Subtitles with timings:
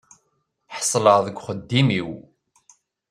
[0.75, 2.09] Ḥeṣleɣ deg uxeddim-iw.